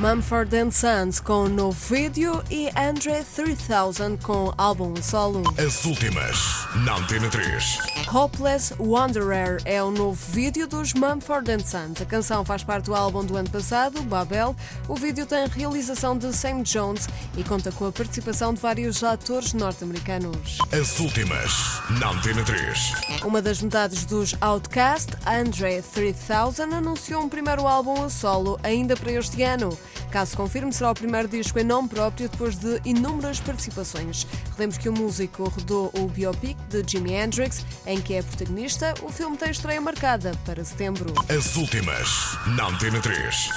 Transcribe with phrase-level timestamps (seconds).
[0.00, 5.42] Mumford Sons com novo vídeo e Andre 3000 com álbum solo.
[5.58, 6.38] As últimas,
[6.86, 7.78] na Antena 3.
[8.10, 12.00] Hopeless Wanderer é o novo vídeo dos Mumford Sons.
[12.00, 14.56] A canção faz parte do álbum do ano passado, Babel.
[14.88, 19.52] O vídeo tem realização de Sam Jones e conta com a participação de vários atores
[19.52, 20.56] norte-americanos.
[20.72, 22.94] As últimas, na Antena 3.
[23.22, 29.12] Uma das metades dos Outcast, Andre 3000, anunciou um primeiro álbum a solo ainda para
[29.12, 29.76] este ano.
[30.10, 34.26] Caso confirme, será o primeiro disco em nome próprio depois de inúmeras participações.
[34.56, 38.94] Relembro que o músico rodou o biopic de Jimi Hendrix, em que é protagonista.
[39.02, 41.14] O filme tem estreia marcada para setembro.
[41.28, 43.50] As últimas, na Antena 3.